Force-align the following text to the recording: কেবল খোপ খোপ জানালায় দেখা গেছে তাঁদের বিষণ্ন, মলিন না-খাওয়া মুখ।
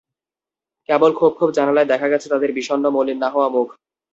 কেবল 0.89 1.11
খোপ 1.13 1.33
খোপ 1.37 1.49
জানালায় 1.51 1.85
দেখা 1.85 2.07
গেছে 2.07 2.27
তাঁদের 2.29 2.51
বিষণ্ন, 2.53 2.85
মলিন 2.89 3.17
না-খাওয়া 3.17 3.49
মুখ। 3.49 3.67